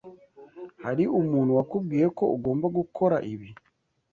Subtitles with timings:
[0.85, 3.49] Hari umuntu wakubwiye ko ugomba gukora ibi?